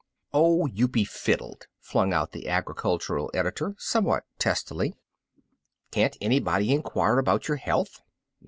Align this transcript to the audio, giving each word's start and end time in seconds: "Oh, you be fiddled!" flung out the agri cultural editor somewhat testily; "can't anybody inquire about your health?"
"Oh, 0.33 0.65
you 0.65 0.87
be 0.87 1.03
fiddled!" 1.05 1.67
flung 1.79 2.11
out 2.11 2.31
the 2.31 2.47
agri 2.47 2.73
cultural 2.73 3.29
editor 3.35 3.75
somewhat 3.77 4.23
testily; 4.39 4.95
"can't 5.91 6.17
anybody 6.19 6.73
inquire 6.73 7.19
about 7.19 7.47
your 7.47 7.57
health?" 7.57 8.01